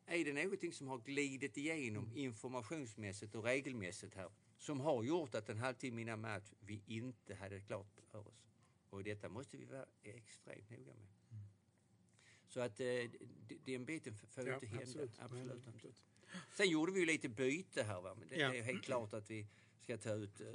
är 0.07 0.25
det 0.25 0.33
någonting 0.33 0.73
som 0.73 0.89
har 0.89 0.99
glidit 0.99 1.57
igenom 1.57 2.05
mm. 2.05 2.17
informationsmässigt 2.17 3.35
och 3.35 3.45
regelmässigt 3.45 4.15
här 4.15 4.31
som 4.57 4.81
har 4.81 5.05
gjort 5.05 5.35
att 5.35 5.49
en 5.49 5.59
halvtimme 5.59 6.03
innan 6.03 6.21
match 6.21 6.53
vi 6.61 6.83
inte 6.87 7.35
hade 7.35 7.61
klart 7.61 8.01
för 8.11 8.29
oss. 8.29 8.47
Och 8.91 9.05
detta 9.05 9.29
måste 9.29 9.57
vi 9.57 9.65
vara 9.65 9.87
extremt 10.03 10.71
noga 10.71 10.95
med. 10.95 11.09
Mm. 11.31 11.45
Så 12.47 12.61
att 12.61 12.81
eh, 12.81 12.87
den 13.65 13.85
biten 13.85 14.15
får 14.15 14.49
ja, 14.49 14.55
inte 14.55 14.67
hända. 14.67 14.83
Absolut. 14.83 15.19
Absolut. 15.19 15.69
absolut. 15.69 16.05
Sen 16.57 16.71
gjorde 16.71 16.93
vi 16.93 17.01
ju 17.01 17.07
lite 17.07 17.29
byte 17.29 17.83
här. 17.83 18.01
Va? 18.01 18.15
Men 18.15 18.29
det, 18.29 18.37
ja. 18.37 18.55
är 18.55 18.63
helt 18.63 18.83
klart 18.83 19.13
att 19.13 19.31
vi 19.31 19.47
ska 19.83 19.97
ta 19.99 20.11
ut 20.15 20.41
eh, 20.41 20.47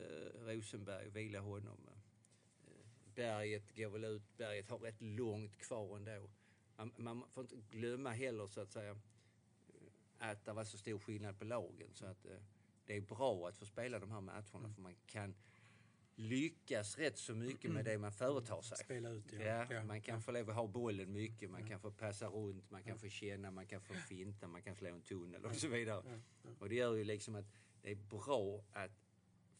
Rosenberg 0.45 1.07
och 1.07 1.15
vila 1.15 1.39
honom. 1.39 1.77
Eh, 1.87 2.71
berget 3.15 3.75
går 3.75 3.89
väl 3.89 4.03
ut, 4.03 4.37
berget 4.37 4.69
har 4.69 4.77
rätt 4.77 5.01
långt 5.01 5.57
kvar 5.57 5.95
ändå. 5.95 6.29
Man, 6.77 6.91
man 6.97 7.23
får 7.33 7.43
inte 7.43 7.55
glömma 7.71 8.11
heller 8.11 8.47
så 8.47 8.61
att 8.61 8.71
säga 8.71 8.99
att 10.17 10.45
det 10.45 10.53
var 10.53 10.63
så 10.63 10.77
stor 10.77 10.99
skillnad 10.99 11.39
på 11.39 11.45
lagen 11.45 11.89
så 11.93 12.05
att 12.05 12.25
eh, 12.25 12.37
det 12.85 12.95
är 12.97 13.01
bra 13.01 13.47
att 13.47 13.57
få 13.57 13.65
spela 13.65 13.99
de 13.99 14.11
här 14.11 14.21
matcherna 14.21 14.69
för 14.73 14.81
man 14.81 14.95
kan 15.05 15.35
lyckas 16.15 16.97
rätt 16.97 17.17
så 17.17 17.35
mycket 17.35 17.71
med 17.71 17.85
det 17.85 17.97
man 17.97 18.11
företar 18.11 18.61
sig. 18.61 18.77
Spela 18.77 19.09
ut, 19.09 19.31
ja. 19.31 19.39
Ja, 19.39 19.73
Ja, 19.73 19.83
man 19.83 20.01
kan 20.01 20.21
få 20.21 20.31
lov 20.31 20.49
att 20.49 20.55
ha 20.55 20.67
bollen 20.67 21.11
mycket, 21.11 21.49
man 21.49 21.67
kan 21.67 21.79
få 21.79 21.91
passa 21.91 22.27
runt, 22.27 22.71
man 22.71 22.83
kan 22.83 22.99
få 22.99 23.09
känna, 23.09 23.51
man 23.51 23.65
kan 23.65 23.81
få 23.81 23.93
finta, 23.93 24.47
man 24.47 24.61
kan 24.61 24.75
slå 24.75 24.89
en 24.89 25.01
tunnel 25.01 25.45
och 25.45 25.55
så 25.55 25.67
vidare. 25.67 26.21
Och 26.59 26.69
det 26.69 26.75
gör 26.75 26.95
ju 26.95 27.03
liksom 27.03 27.35
att 27.35 27.45
det 27.81 27.91
är 27.91 27.95
bra 27.95 28.63
att 28.73 29.04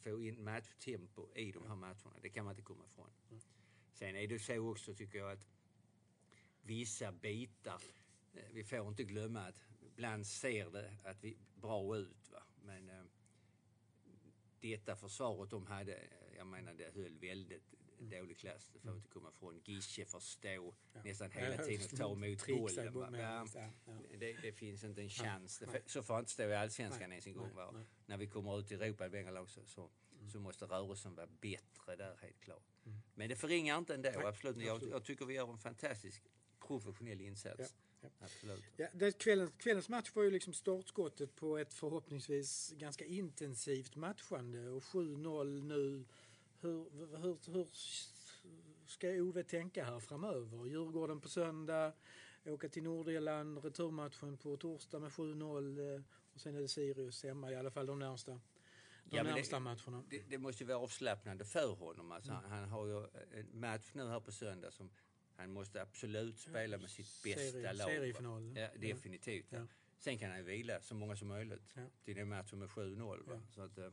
få 0.05 0.23
in 0.23 0.43
matchtempo 0.43 1.29
i 1.35 1.51
de 1.51 1.67
här 1.67 1.75
matcherna. 1.75 2.19
Det 2.21 2.29
kan 2.29 2.45
man 2.45 2.51
inte 2.51 2.61
komma 2.61 2.85
ifrån. 2.85 3.09
Sen 3.93 4.15
är 4.15 4.27
det 4.27 4.39
så 4.39 4.71
också 4.71 4.93
tycker 4.93 5.19
jag 5.19 5.31
att 5.31 5.47
vissa 6.61 7.11
bitar, 7.11 7.81
eh, 8.33 8.43
vi 8.53 8.63
får 8.63 8.87
inte 8.87 9.03
glömma 9.03 9.41
att 9.41 9.59
ibland 9.81 10.27
ser 10.27 10.69
det 10.69 10.97
att 11.03 11.23
vi 11.23 11.37
bra 11.55 11.97
ut 11.97 12.31
va. 12.31 12.43
Men 12.63 12.89
eh, 12.89 13.03
detta 14.59 14.95
försvaret 14.95 15.49
de 15.49 15.65
hade, 15.65 15.95
eh, 15.95 16.37
jag 16.37 16.47
menar 16.47 16.73
det 16.73 16.95
höll 16.95 17.17
väldigt 17.19 17.73
dålig 17.99 18.37
klass. 18.37 18.69
Det 18.73 18.79
får 18.79 18.91
vi 18.91 18.97
inte 18.97 19.09
komma 19.09 19.29
ifrån. 19.29 19.61
Gische 19.65 20.05
får 20.05 20.19
stå 20.19 20.75
nästan 21.03 21.31
hela 21.31 21.57
tiden 21.63 21.85
och 21.91 21.97
ta 21.97 22.11
emot 22.25 22.47
bollen. 22.47 23.13
Ja, 23.19 23.45
ja, 23.55 23.69
ja. 23.85 24.17
det, 24.19 24.33
det 24.41 24.51
finns 24.51 24.83
inte 24.83 25.01
en 25.01 25.09
chans. 25.09 25.59
Får- 25.59 25.81
så 25.85 26.03
får 26.03 26.19
inte 26.19 26.31
stå 26.31 26.43
i 26.43 26.55
allsvenskan 26.55 27.11
ens 27.11 27.27
en 27.27 27.33
gång. 27.33 27.51
När 28.05 28.17
vi 28.17 28.27
kommer 28.27 28.59
ut 28.59 28.71
i 28.71 28.75
Europa 28.75 29.07
i 29.07 29.47
så, 29.47 29.61
så, 29.65 29.89
så 30.31 30.39
måste 30.39 30.65
rörelsen 30.65 31.15
vara 31.15 31.27
bättre 31.41 31.95
där 31.95 32.17
helt 32.21 32.39
klart. 32.39 32.63
Men 33.15 33.29
det 33.29 33.35
förringar 33.35 33.77
inte 33.77 33.93
ändå, 33.95 34.09
absolut. 34.27 34.57
Jag, 34.57 34.83
jag 34.89 35.03
tycker 35.03 35.25
vi 35.25 35.33
gör 35.33 35.51
en 35.51 35.57
fantastisk 35.57 36.23
professionell 36.67 37.21
insats. 37.21 37.59
Ja, 37.59 37.65
ja. 38.01 38.25
Absolut. 38.25 38.63
Ja, 38.77 38.87
det, 38.93 39.17
kvällens, 39.17 39.51
kvällens 39.57 39.89
match 39.89 40.11
var 40.13 40.23
ju 40.23 40.31
liksom 40.31 40.53
startskottet 40.53 41.35
på 41.35 41.57
ett 41.57 41.73
förhoppningsvis 41.73 42.73
ganska 42.77 43.05
intensivt 43.05 43.95
matchande 43.95 44.69
och 44.69 44.83
7-0 44.83 45.63
nu. 45.63 46.05
Hur, 47.25 47.37
hur, 47.53 47.67
ska 48.85 49.07
Ove 49.09 49.43
tänka 49.43 49.83
här 49.85 49.99
framöver? 49.99 50.65
Djurgården 50.65 51.21
på 51.21 51.29
söndag, 51.29 51.93
åka 52.45 52.69
till 52.69 52.83
Nordirland, 52.83 53.63
returmatchen 53.63 54.37
på 54.37 54.57
torsdag 54.57 54.99
med 54.99 55.11
7-0 55.11 55.95
eh, 55.95 56.01
och 56.33 56.41
sen 56.41 56.55
är 56.55 56.61
det 56.61 56.67
Sirius 56.67 57.23
hemma 57.23 57.51
i 57.51 57.55
alla 57.55 57.71
fall 57.71 57.85
de 57.85 57.99
närmsta, 57.99 58.31
de 58.31 58.41
Ja, 59.03 59.23
men 59.23 59.25
det- 59.25 59.31
närmsta 59.33 59.59
matcherna. 59.59 60.03
Det, 60.09 60.23
det 60.29 60.37
måste 60.37 60.63
ju 60.63 60.67
vara 60.67 60.77
avslappnande 60.79 61.45
för 61.45 61.73
honom. 61.75 62.11
Alltså, 62.11 62.31
han, 62.31 62.43
han 62.51 62.69
har 62.69 62.85
ju 62.87 63.07
en 63.39 63.59
match 63.59 63.89
nu 63.93 64.07
här 64.07 64.19
på 64.19 64.31
söndag 64.31 64.71
som 64.71 64.89
han 65.35 65.51
måste 65.53 65.81
absolut 65.81 66.39
spela 66.39 66.77
med 66.77 66.89
sitt 66.89 67.23
bästa 67.23 67.41
Serie- 67.51 67.73
lag. 67.73 67.87
seriefinal. 67.87 68.57
Ja, 68.57 68.69
definitivt. 68.75 69.45
Ja. 69.49 69.67
Sen 69.97 70.17
kan 70.17 70.29
han 70.29 70.39
ju 70.39 70.45
vila 70.45 70.81
så 70.81 70.95
många 70.95 71.15
som 71.15 71.27
möjligt 71.27 71.73
Ja. 71.75 71.81
till 72.03 72.15
den 72.15 72.29
matchen 72.29 72.59
med 72.59 72.69
7-0. 72.69 73.23
Va? 73.25 73.33
Ja. 73.33 73.41
Så 73.51 73.61
att, 73.61 73.77
eh, 73.77 73.89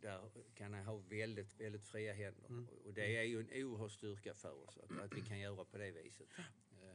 där 0.00 0.30
kan 0.54 0.72
han 0.74 0.84
ha 0.86 0.96
väldigt, 0.96 1.60
väldigt 1.60 1.84
fria 1.84 2.12
händer. 2.12 2.48
Mm. 2.48 2.68
Och- 2.68 2.86
Och 2.86 2.94
det 2.94 3.16
är 3.16 3.22
ju 3.22 3.40
en 3.40 3.64
oerhörd 3.64 3.90
styrka 3.90 4.34
för 4.34 4.62
oss 4.68 4.78
att, 4.78 4.98
att 4.98 5.12
vi 5.16 5.20
kan 5.20 5.38
göra 5.38 5.64
på 5.64 5.78
det 5.78 5.90
viset. 5.90 6.28
Eh, 6.38 6.94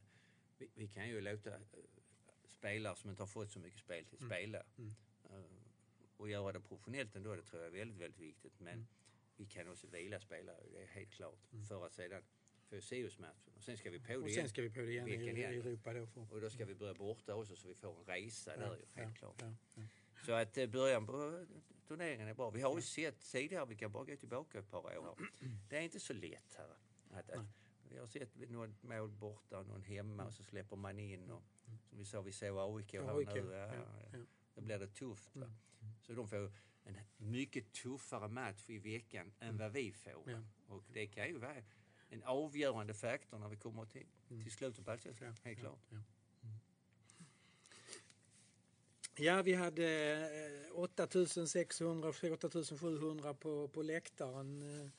Vi, 0.58 0.69
vi 0.75 0.88
kan 0.88 1.10
ju 1.10 1.22
låta 1.22 1.55
eh, 1.55 1.62
spelare 2.48 2.96
som 2.96 3.10
inte 3.10 3.22
har 3.22 3.27
fått 3.27 3.51
så 3.51 3.60
mycket 3.60 3.79
spel 3.79 4.05
till 4.05 4.17
spela. 4.19 4.63
Eh, 5.29 5.43
Och 6.17 6.29
göra 6.29 6.51
det 6.51 6.60
professionellt 6.60 7.15
ändå, 7.15 7.36
det 7.36 7.43
tror 7.43 7.62
jag 7.63 7.67
är 7.74 7.77
väldigt, 7.79 7.98
väldigt 8.01 8.19
viktigt. 8.19 8.60
Men 8.60 8.88
vi 9.38 9.46
kan 9.46 9.67
också 9.67 9.88
vila 9.88 10.19
spelare, 10.19 10.63
det 10.72 10.81
är 10.84 10.88
helt 10.88 11.12
klart. 11.12 11.39
För 11.67 11.86
att 11.86 11.93
sedan 11.93 12.24
få 12.69 12.81
Sirius-matchen. 12.81 13.53
Och 13.55 13.63
sen 13.63 13.77
ska 13.77 13.89
vi 13.89 14.00
på 14.00 14.08
det 14.08 14.17
Och 14.17 14.29
igen. 14.29 14.41
sen 14.41 14.50
ska 14.50 14.62
vi 14.62 14.69
på 14.69 14.79
det 14.79 14.91
igen 14.91 15.08
i, 15.08 15.17
Veckan 15.17 15.38
i. 15.38 15.41
Europa 15.43 15.93
då. 15.93 16.05
För, 16.08 16.34
Och 16.34 16.41
då 16.41 16.50
ska 16.50 16.65
vi 16.65 16.75
börja 16.75 16.93
borta 16.93 17.36
också 17.36 17.55
så 17.55 17.67
vi 17.67 17.75
får 17.75 18.00
en 18.00 18.05
resa 18.05 18.58
där 18.58 18.75
ju, 18.77 19.01
helt 19.01 19.17
klart. 19.17 19.36
ja, 19.41 19.53
ja. 19.75 19.84
Så 20.25 20.31
att 20.34 20.72
början 20.72 21.05
på 21.05 21.46
turneringen 21.89 22.27
är 22.27 22.34
bra. 22.34 22.50
Vi 22.50 22.62
har 22.62 22.75
ju 22.75 22.81
sett 22.81 23.22
tidigare, 23.31 23.65
vi 23.65 23.75
kan 23.75 23.91
bara 23.91 24.03
gå 24.03 24.15
tillbaka 24.15 24.60
ett 24.60 24.72
par 24.72 24.98
år. 24.98 25.17
Det 25.69 25.77
är 25.77 25.81
inte 25.81 26.00
så 26.00 26.13
lätt 26.13 26.55
här. 26.58 26.67
Att, 27.19 27.29
att, 27.29 27.46
vi 27.89 27.98
har 27.98 28.08
sett 28.08 28.50
någon 28.50 28.75
mål 28.81 29.12
borta 29.12 29.60
och 29.60 29.65
någon 29.65 29.84
hemma 29.84 30.25
och 30.25 30.34
så 30.34 30.43
släpper 30.43 30.75
man 30.75 31.00
in 31.00 31.31
och 31.31 31.43
som 31.89 31.98
vi 31.98 32.05
sa, 32.05 32.22
vi 32.22 32.31
såg 32.31 32.58
AIK 32.58 32.93
här 32.93 33.17
AIK, 33.17 33.34
nu. 33.34 33.51
Ja, 33.53 33.74
ja. 34.13 34.19
Då 34.55 34.62
blir 34.62 34.79
det 34.79 34.88
tufft. 34.88 35.36
Va? 35.36 35.53
Så 36.01 36.13
de 36.13 36.27
får 36.27 36.51
en 36.84 37.00
mycket 37.17 37.74
tuffare 37.74 38.27
match 38.27 38.69
i 38.69 38.77
veckan 38.79 39.31
än 39.39 39.58
vad 39.58 39.72
vi 39.72 39.91
får. 39.91 40.31
Ja. 40.31 40.43
Och 40.67 40.84
det 40.93 41.08
kan 41.08 41.27
ju 41.27 41.38
vara 41.38 41.55
en 42.10 42.24
avgörande 42.24 42.93
faktor 42.93 43.39
när 43.39 43.50
vi 43.50 43.58
kommer 43.58 43.86
till, 43.86 44.08
till 44.27 44.51
slutet 44.51 44.86
på 44.86 44.91
allsvenskan, 44.91 45.36
helt 45.43 45.60
klart. 45.60 45.91
Ja. 49.19 49.35
Ja, 49.35 49.41
vi 49.41 49.53
hade 49.53 50.13
eh, 50.71 50.79
8600 50.79 52.09
8700 52.09 53.33
på, 53.33 53.67
på 53.67 53.81
läktaren. 53.81 54.61
Eh, 54.61 54.89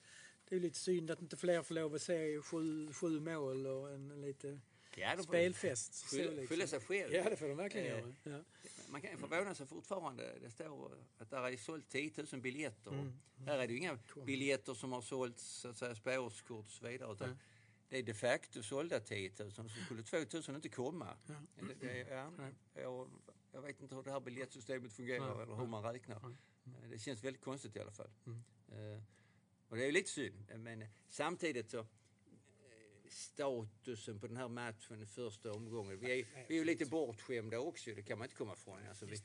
Det 0.48 0.56
är 0.56 0.60
lite 0.60 0.78
synd 0.78 1.10
att 1.10 1.22
inte 1.22 1.36
fler 1.36 1.62
får 1.62 1.74
lov 1.74 1.94
att 1.94 2.02
se 2.02 2.42
sju, 2.42 2.92
sju 2.92 3.20
mål 3.20 3.66
och 3.66 3.90
en 3.90 4.20
lite 4.20 4.60
Ja, 4.96 5.16
de 5.16 5.22
spelfest. 5.22 5.94
Skylla, 6.10 6.30
liksom. 6.30 6.46
skylla 6.46 6.66
sig 6.66 6.80
själv. 6.80 7.14
Ja, 7.14 7.30
det 7.30 7.36
får 7.36 7.48
de 7.48 7.56
verkligen 7.56 7.86
Eh, 7.86 7.92
göra. 7.98 8.14
Ja. 8.22 8.40
Man 8.88 9.00
kan 9.00 9.18
förvåna 9.18 9.54
sig 9.54 9.66
fortfarande. 9.66 10.38
Det 10.42 10.50
står 10.50 10.92
att 11.18 11.30
det 11.30 11.36
är 11.36 11.56
sålt 11.56 11.88
10 11.88 12.12
000 12.32 12.40
biljetter. 12.40 12.90
Mm. 12.90 13.12
Här 13.46 13.58
är 13.58 13.66
det 13.66 13.72
ju 13.72 13.78
inga 13.78 13.98
biljetter 14.26 14.74
som 14.74 14.92
har 14.92 15.00
sålts 15.00 15.44
så 15.44 15.68
att 15.68 15.76
säga, 15.76 15.94
spårskort 15.94 16.66
och 16.66 16.72
så 16.72 16.88
vidare. 16.88 17.12
Utan 17.12 17.38
det 17.88 17.98
är 17.98 18.02
de 18.02 18.14
facto 18.14 18.62
sålda 18.62 19.00
10 19.00 19.32
000 19.38 19.52
så 19.52 19.68
skulle 19.84 20.02
2 20.02 20.16
000 20.48 20.56
inte 20.56 20.68
komma. 20.68 21.16
Det, 21.26 21.86
det, 21.86 21.98
ja, 21.98 22.32
jag, 22.74 23.10
jag 23.52 23.62
vet 23.62 23.80
inte 23.82 23.94
hur 23.94 24.02
det 24.02 24.10
här 24.12 24.20
biljettsystemet 24.20 24.92
fungerar 24.92 25.42
eller 25.42 25.56
hur 25.56 25.66
man 25.66 25.82
räknar. 25.82 26.16
Eh, 26.16 26.88
Det 26.90 26.98
känns 26.98 27.24
väldigt 27.24 27.42
konstigt 27.42 27.76
i 27.76 27.80
alla 27.80 27.92
fall. 27.92 28.10
Mm. 28.26 28.42
Eh, 28.96 29.02
Och 29.68 29.76
det 29.76 29.82
är 29.82 29.86
ju 29.86 29.92
lite 29.92 30.10
synd. 30.10 30.50
Men 30.56 30.84
samtidigt 31.08 31.70
så 31.70 31.86
statusen 33.08 34.20
på 34.20 34.26
den 34.26 34.36
här 34.36 34.48
matchen 34.48 35.02
i 35.02 35.06
första 35.06 35.52
omgången. 35.52 35.98
Vi 35.98 36.20
är, 36.20 36.26
vi 36.48 36.54
är 36.54 36.58
ju 36.58 36.64
lite 36.64 36.86
bortskämda 36.86 37.58
också, 37.60 37.90
det 37.94 38.02
kan 38.02 38.18
man 38.18 38.24
inte 38.24 38.36
komma 38.36 38.52
ifrån. 38.52 38.86
Alltså 38.88 39.06
vi, 39.06 39.16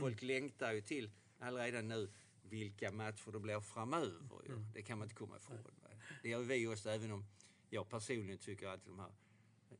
folk 0.00 0.22
längtar 0.22 0.72
ju 0.72 0.80
till 0.80 1.10
allaredan 1.38 1.88
nu 1.88 2.10
vilka 2.42 2.92
matcher 2.92 3.32
det 3.32 3.40
blir 3.40 3.60
framöver. 3.60 4.42
Ju. 4.46 4.52
Mm. 4.52 4.72
Det 4.74 4.82
kan 4.82 4.98
man 4.98 5.06
inte 5.06 5.14
komma 5.14 5.36
ifrån. 5.36 5.56
va. 5.62 5.88
Det 6.22 6.28
gör 6.28 6.42
vi 6.42 6.66
också, 6.66 6.90
även 6.90 7.10
om 7.12 7.24
jag 7.70 7.88
personligen 7.88 8.38
tycker 8.38 8.66
att 8.68 8.84
de 8.84 8.98
här 8.98 9.12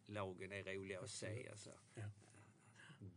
lagen 0.07 0.53
är 0.53 0.65
roliga 0.75 1.01
att 1.01 1.11
se. 1.11 1.49
Alltså. 1.51 1.71
Ja. 1.95 2.03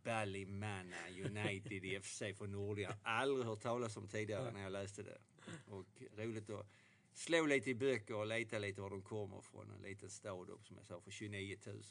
Ballymanna 0.03 1.09
United 1.25 2.03
FC 2.03 2.23
från 2.37 2.51
Nordirland. 2.51 2.99
Aldrig 3.03 3.45
hört 3.45 3.61
talas 3.61 3.97
om 3.97 4.07
tidigare 4.07 4.51
när 4.51 4.61
jag 4.61 4.71
läste 4.71 5.03
det. 5.03 5.17
Och 5.65 6.01
roligt 6.17 6.49
att 6.49 6.67
slå 7.13 7.45
lite 7.45 7.69
i 7.69 7.75
böcker 7.75 8.15
och 8.15 8.27
leta 8.27 8.59
lite 8.59 8.81
var 8.81 8.89
de 8.89 9.01
kommer 9.01 9.39
ifrån. 9.39 9.71
En 9.71 9.81
liten 9.81 10.09
stad 10.09 10.49
upp, 10.49 10.67
som 10.67 10.77
jag 10.77 10.85
sa 10.85 11.01
för 11.01 11.11
29 11.11 11.57
000. 11.65 11.81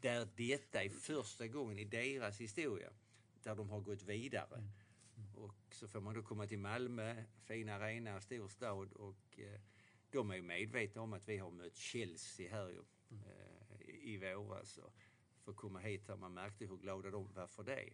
Där 0.00 0.28
detta 0.36 0.82
är 0.82 0.88
första 0.88 1.46
gången 1.46 1.78
i 1.78 1.84
deras 1.84 2.40
historia 2.40 2.90
där 3.42 3.54
de 3.54 3.70
har 3.70 3.80
gått 3.80 4.02
vidare. 4.02 4.62
Och 5.34 5.74
så 5.74 5.88
får 5.88 6.00
man 6.00 6.14
då 6.14 6.22
komma 6.22 6.46
till 6.46 6.58
Malmö, 6.58 7.24
fin 7.44 7.68
arena, 7.68 8.20
stor 8.20 8.48
stad 8.48 8.92
och 8.92 9.38
eh, 9.38 9.60
de 10.10 10.30
är 10.30 10.34
ju 10.34 10.42
medvetna 10.42 11.02
om 11.02 11.12
att 11.12 11.28
vi 11.28 11.36
har 11.36 11.50
mött 11.50 11.76
Chelsea 11.76 12.50
här 12.50 12.68
ju, 12.68 12.82
eh, 13.10 13.88
i, 13.88 14.12
i 14.12 14.16
våras. 14.16 14.78
Och 14.78 14.94
för 15.44 15.50
att 15.50 15.56
komma 15.56 15.78
hit 15.78 16.08
här, 16.08 16.16
man 16.16 16.34
märkte 16.34 16.66
hur 16.66 16.76
glada 16.76 17.10
de 17.10 17.32
var 17.34 17.46
för 17.46 17.62
det. 17.62 17.88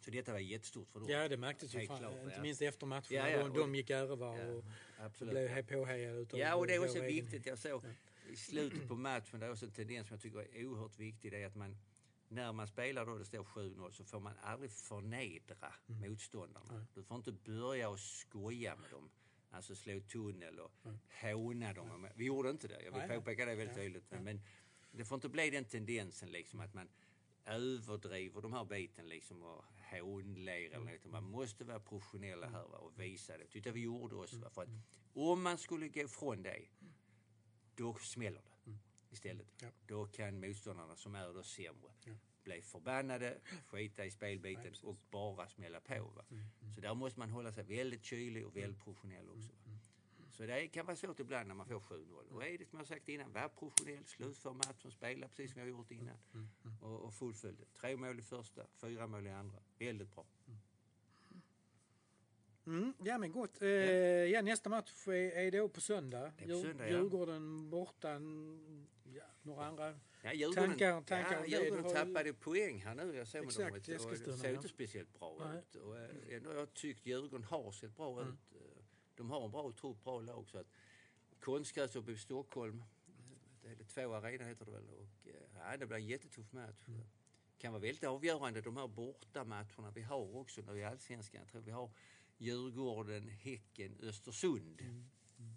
Så 0.00 0.10
detta 0.10 0.32
var 0.32 0.38
jättestort 0.38 0.88
för 0.90 1.00
dem. 1.00 1.08
Ja, 1.10 1.28
det 1.28 1.36
märktes 1.36 1.74
ju. 1.74 1.86
Fan, 1.86 1.98
klart, 1.98 2.12
inte 2.22 2.34
ja. 2.36 2.42
minst 2.42 2.62
efter 2.62 2.86
matchen. 2.86 3.16
Ja, 3.16 3.28
ja, 3.28 3.38
de, 3.38 3.50
och- 3.50 3.58
de 3.58 3.74
gick 3.74 3.90
över 3.90 4.16
Ja, 4.16 4.46
och 4.46 4.64
absolut. 4.98 5.32
blev 5.32 5.48
he- 5.48 5.62
påhejade 5.62 6.18
utav 6.18 6.40
Ja, 6.40 6.54
och 6.54 6.66
det 6.66 6.74
är 6.74 6.78
också 6.84 6.98
egen- 6.98 7.06
viktigt. 7.24 7.46
Jag 7.46 7.58
såg 7.58 7.82
i 8.30 8.36
slutet 8.36 8.88
på 8.88 8.94
matchen, 8.94 9.40
det 9.40 9.46
är 9.46 9.50
också 9.50 9.64
en 9.66 9.72
tendens 9.72 10.08
som 10.08 10.14
jag 10.14 10.22
tycker 10.22 10.38
är 10.56 10.66
oerhört 10.66 10.98
viktig. 10.98 11.32
Det 11.32 11.42
är 11.42 11.46
att 11.46 11.54
man, 11.56 11.76
när 12.28 12.52
man 12.52 12.66
spelar 12.68 13.06
då 13.06 13.18
det 13.18 13.24
står 13.24 13.44
7-0 13.44 13.90
så 13.92 14.04
får 14.04 14.20
man 14.20 14.34
aldrig 14.42 14.70
förnedra 14.70 15.72
motståndarna. 15.86 16.86
Du 16.94 17.02
får 17.02 17.16
inte 17.16 17.32
börja 17.32 17.88
och 17.88 18.00
skoja 18.00 18.76
med 18.76 18.90
dem. 18.90 19.10
Alltså 19.50 19.74
slå 19.74 20.00
tunnel 20.00 20.58
och 20.60 20.72
håna 21.22 21.72
dem. 21.72 22.08
Vi 22.14 22.24
gjorde 22.24 22.50
inte 22.50 22.68
det, 22.68 22.82
jag 22.84 22.92
vill 22.92 23.16
påpeka 23.18 23.46
det 23.46 23.54
väldigt 23.54 23.76
tydligt. 23.76 24.10
Men 24.10 24.40
det 24.96 25.04
får 25.04 25.16
inte 25.16 25.28
bli 25.28 25.50
den 25.50 25.64
tendensen 25.64 26.32
liksom 26.32 26.60
att 26.60 26.74
man 26.74 26.88
överdriver 27.44 28.42
de 28.42 28.52
här 28.52 28.64
biten 28.64 29.08
liksom 29.08 29.42
och 29.42 29.64
hånler 29.90 30.66
eller 30.66 30.78
något. 30.78 31.04
Man 31.04 31.24
måste 31.24 31.64
vara 31.64 31.80
professionella 31.80 32.46
här 32.46 32.68
va, 32.68 32.78
och 32.78 33.00
visa 33.00 33.38
det. 33.38 33.54
Jag 33.54 33.72
vi 33.72 33.80
gjorde 33.80 34.14
också. 34.14 34.38
Va? 34.38 34.50
För 34.50 34.62
att 34.62 34.68
om 35.14 35.42
man 35.42 35.58
skulle 35.58 35.88
gå 35.88 36.00
ifrån 36.00 36.42
det, 36.42 36.62
då 37.74 37.94
smäller 37.94 38.42
det 38.42 38.72
istället. 39.10 39.46
Ja. 39.62 39.68
Då 39.86 40.06
kan 40.06 40.40
motståndarna 40.40 40.96
som 40.96 41.14
är 41.14 41.32
då 41.32 41.42
sämre 41.42 41.90
bli 42.44 42.62
förbannade, 42.62 43.38
skita 43.66 44.04
i 44.04 44.10
spelbiten 44.10 44.74
och 44.82 44.96
bara 45.10 45.48
smälla 45.48 45.80
på. 45.80 46.12
Va? 46.16 46.24
Så 46.74 46.80
där 46.80 46.94
måste 46.94 47.18
man 47.18 47.30
hålla 47.30 47.52
sig 47.52 47.64
väldigt 47.64 48.04
kylig 48.04 48.46
och 48.46 48.56
väldigt 48.56 48.84
professionell 48.84 49.28
också. 49.28 49.52
Va? 49.64 49.75
Så 50.36 50.46
det 50.46 50.68
kan 50.68 50.86
vara 50.86 50.96
svårt 50.96 51.20
ibland 51.20 51.48
när 51.48 51.54
man 51.54 51.66
får 51.66 51.80
7-0. 51.80 52.30
Och 52.30 52.44
är 52.46 52.58
det 52.58 52.64
som 52.68 52.78
jag 52.78 52.88
sagt 52.88 53.08
innan, 53.08 53.32
var 53.32 53.48
professionell, 53.48 54.04
slutför 54.06 54.52
matchen, 54.52 54.90
spela 54.90 55.28
precis 55.28 55.52
som 55.52 55.60
har 55.60 55.68
gjort 55.68 55.90
innan. 55.90 56.16
Och, 56.82 57.00
och 57.00 57.14
fullfölj 57.14 57.56
det. 57.58 57.80
Tre 57.80 57.96
mål 57.96 58.18
i 58.18 58.22
första, 58.22 58.66
fyra 58.80 59.06
mål 59.06 59.26
i 59.26 59.30
andra. 59.30 59.58
Väldigt 59.78 60.14
bra. 60.14 60.26
Mm, 62.66 62.92
ja 63.04 63.18
men 63.18 63.32
gott. 63.32 63.62
Eh, 63.62 63.68
ja, 63.68 64.42
nästa 64.42 64.68
match 64.70 65.08
är, 65.08 65.12
är 65.12 65.50
då 65.50 65.68
på 65.68 65.80
söndag. 65.80 66.32
Det 66.38 66.44
är 66.44 66.48
på 66.48 66.60
söndag, 66.62 66.84
ja. 66.88 66.96
Djurgården 66.98 67.70
borta. 67.70 68.10
n- 68.10 68.86
Ja, 69.14 69.22
några 69.42 69.66
andra 69.66 69.94
Ja, 70.22 70.32
Djurgården, 70.32 70.68
tankar, 70.68 71.02
tankar 71.02 71.32
ja, 71.32 71.40
det. 71.40 71.46
Djurgården 71.48 71.82
Du 71.84 71.88
har 71.88 72.06
ju- 72.06 72.12
tappade 72.14 72.32
poäng 72.32 72.80
här 72.82 72.94
nu. 72.94 73.14
Jag 73.16 73.28
såg 73.28 73.44
Exakt, 73.44 73.86
dem. 73.86 73.96
och 74.04 74.18
Det 74.42 74.48
ja. 74.48 74.54
inte 74.56 74.68
speciellt 74.68 75.18
bra 75.18 75.36
Nej. 75.52 75.58
ut. 75.58 75.74
Och, 75.76 75.98
eh, 75.98 76.10
ändå 76.36 76.50
har 76.50 76.56
jag 76.56 76.74
tyckt 76.74 77.06
Djurgården 77.06 77.44
har 77.44 77.72
sett 77.72 77.96
bra 77.96 78.20
Mm. 78.20 78.32
ut. 78.32 78.38
De 79.16 79.30
har 79.30 79.44
en 79.44 79.50
bra 79.50 79.72
trupp, 79.72 80.04
bra 80.04 80.20
lag. 80.20 80.48
Så 80.48 80.58
att 80.58 80.66
konstgräs 81.40 81.96
uppe 81.96 82.12
i 82.12 82.16
Stockholm. 82.16 82.84
Det 83.62 83.68
är 83.68 83.84
två 83.84 84.14
arena 84.14 84.44
heter 84.44 84.64
det 84.64 84.70
väl. 84.70 84.88
Och, 84.88 85.28
eh, 85.28 85.34
ja, 85.54 85.76
det 85.76 85.86
blir 85.86 85.96
en 85.96 86.06
jättetuff 86.06 86.52
match. 86.52 86.88
Mm. 86.88 87.00
kan 87.58 87.72
vara 87.72 87.82
väldigt 87.82 88.04
avgörande 88.04 88.60
de 88.60 88.76
här 88.76 88.88
bortamatcherna 88.88 89.90
vi 89.90 90.02
har 90.02 90.36
också 90.36 90.60
nu 90.60 90.78
i 90.78 90.84
Allsvenskan. 90.84 91.40
Jag 91.40 91.48
tror 91.48 91.62
vi 91.62 91.70
har 91.70 91.90
Djurgården, 92.38 93.28
Häcken, 93.28 93.96
Östersund. 94.02 94.80
Mm. 94.80 95.06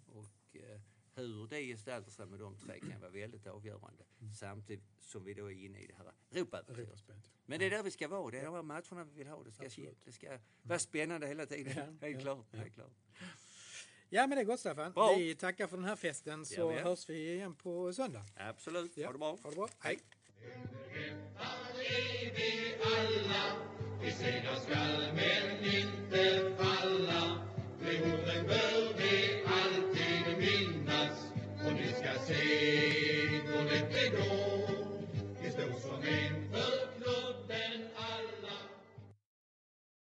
Och 0.06 0.56
eh, 0.56 0.80
hur 1.14 1.46
det 1.46 1.62
gestaltar 1.62 2.10
sig 2.10 2.26
med 2.26 2.38
de 2.38 2.58
tre 2.58 2.80
kan 2.80 3.00
vara 3.00 3.10
väldigt 3.10 3.46
avgörande. 3.46 4.04
Samtidigt 4.38 4.84
som 5.00 5.24
vi 5.24 5.34
då 5.34 5.50
är 5.50 5.64
inne 5.64 5.78
i 5.78 5.86
det 5.86 5.94
här 5.94 6.12
Europaäventyret. 6.30 7.04
Men 7.46 7.58
det 7.58 7.66
är 7.66 7.70
där 7.70 7.82
vi 7.82 7.90
ska 7.90 8.08
vara. 8.08 8.30
Det 8.30 8.38
är 8.38 8.44
de 8.44 8.54
här 8.54 8.62
matcherna 8.62 9.04
vi 9.04 9.18
vill 9.18 9.26
ha. 9.28 9.42
Det 9.42 9.52
ska, 9.52 9.64
Absolut. 9.64 9.98
det 10.04 10.12
ska 10.12 10.38
vara 10.62 10.78
spännande 10.78 11.26
hela 11.26 11.46
tiden. 11.46 11.72
Ja, 11.76 12.06
helt 12.06 12.16
ja, 12.16 12.20
klart. 12.20 12.46
ja. 12.50 12.58
Helt 12.58 12.74
klart. 12.74 12.92
Ja 14.12 14.26
men 14.26 14.36
det 14.36 14.42
är 14.42 14.44
gott 14.44 14.60
Staffan. 14.60 14.92
Bra. 14.92 15.14
Vi 15.18 15.34
tackar 15.34 15.66
för 15.66 15.76
den 15.76 15.86
här 15.86 15.96
festen 15.96 16.46
så 16.46 16.54
Jajamän. 16.54 16.84
hörs 16.84 17.08
vi 17.10 17.32
igen 17.34 17.54
på 17.54 17.92
söndag. 17.92 18.22
Absolut. 18.36 18.92
Ja. 18.96 19.06
Ha 19.06 19.12
det 19.12 19.18
bra. 19.18 19.36
Ha 19.42 19.50
det 19.50 19.56
bra. 19.56 19.68
Hej. 19.78 19.98
Underhämtade 20.42 21.84
är 21.84 22.34
vi 22.34 22.74
alla, 22.84 23.42
till 24.02 24.14
segrar 24.14 24.54
skall 24.54 25.12
men 25.14 25.64
inte 25.74 26.52
falla. 26.58 27.46
Det 27.80 28.46
bör 28.48 28.94
vi 28.98 29.44
alltid 29.46 30.38
minnas 30.38 31.32
och 31.66 31.72
ni 31.72 31.88
ska 31.88 32.24
se 32.26 32.99